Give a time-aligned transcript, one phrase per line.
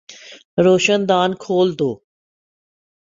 [0.65, 1.91] روشن دان کھول دو